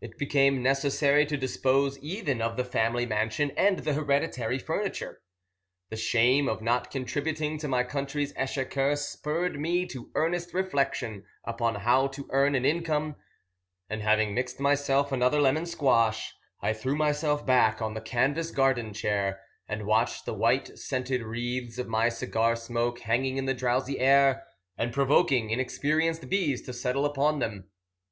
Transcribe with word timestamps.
It 0.00 0.18
became 0.18 0.60
necessary 0.60 1.24
to 1.26 1.36
dispose 1.36 1.96
even 2.00 2.42
of 2.42 2.56
the 2.56 2.64
family 2.64 3.06
mansion 3.06 3.52
and 3.52 3.78
the 3.78 3.92
hereditary 3.92 4.58
furniture. 4.58 5.20
The 5.88 5.96
shame 5.96 6.48
of 6.48 6.62
not 6.62 6.90
contributing 6.90 7.58
to 7.58 7.68
my 7.68 7.84
country's 7.84 8.32
exchequer 8.34 8.96
spurred 8.96 9.60
me 9.60 9.86
to 9.86 10.10
earnest 10.16 10.52
reflection 10.52 11.26
upon 11.44 11.76
how 11.76 12.08
to 12.08 12.26
earn 12.32 12.56
an 12.56 12.64
income, 12.64 13.14
and, 13.88 14.02
having 14.02 14.34
mixed 14.34 14.58
myself 14.58 15.12
another 15.12 15.40
lemon 15.40 15.66
squash, 15.66 16.34
I 16.60 16.72
threw 16.72 16.96
myself 16.96 17.46
back 17.46 17.80
on 17.80 17.94
the 17.94 18.00
canvas 18.00 18.50
garden 18.50 18.92
chair, 18.92 19.42
and 19.68 19.86
watched 19.86 20.26
the 20.26 20.34
white, 20.34 20.76
scented 20.76 21.22
wreaths 21.22 21.78
of 21.78 21.86
my 21.86 22.08
cigar 22.08 22.56
smoke 22.56 22.98
hanging 22.98 23.36
in 23.36 23.44
the 23.46 23.54
drowsy 23.54 24.00
air, 24.00 24.44
and 24.76 24.92
provoking 24.92 25.50
inexperienced 25.50 26.28
bees 26.28 26.62
to 26.62 26.72
settle 26.72 27.04
upon 27.06 27.38
them. 27.38 27.70